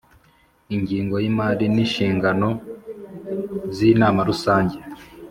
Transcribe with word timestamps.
ingingo 0.75 1.15
y 1.23 1.25
imari 1.31 1.65
n 1.73 1.77
inshingano 1.83 2.49
z 3.75 3.77
inama 3.91 4.19
rusange 4.29 4.77